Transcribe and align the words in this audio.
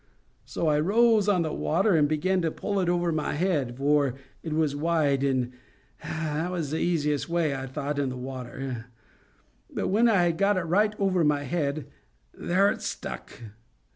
So 0.45 0.67
I 0.67 0.79
rose 0.79 1.29
on 1.29 1.43
the 1.43 1.53
water, 1.53 1.95
and 1.95 2.09
began 2.09 2.41
to 2.41 2.49
pull 2.49 2.79
it 2.79 2.89
over 2.89 3.11
my 3.11 3.33
head—for 3.33 4.15
it 4.41 4.51
was 4.51 4.75
wide, 4.75 5.23
and 5.23 5.51
that 6.03 6.49
was 6.49 6.71
the 6.71 6.79
easiest 6.79 7.29
way, 7.29 7.55
I 7.55 7.67
thought, 7.67 7.99
in 7.99 8.09
the 8.09 8.17
water. 8.17 8.87
But 9.69 9.89
when 9.89 10.09
I 10.09 10.23
had 10.23 10.39
got 10.39 10.57
it 10.57 10.61
right 10.63 10.95
over 10.97 11.23
my 11.23 11.43
head, 11.43 11.85
there 12.33 12.71
it 12.71 12.81
stuck. 12.81 13.41